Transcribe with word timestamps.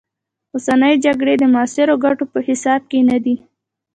اوسنۍ 0.53 0.93
جګړې 1.05 1.33
د 1.39 1.43
معاصرو 1.53 1.95
ګټو 2.05 2.23
په 2.33 2.39
حساب 2.47 2.81
کې 2.89 2.99
نه 3.09 3.17
دي. 3.25 3.35